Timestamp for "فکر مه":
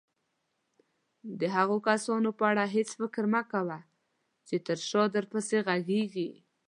2.99-3.41